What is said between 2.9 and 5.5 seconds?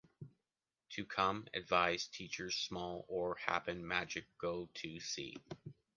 or, happen, magic, go to see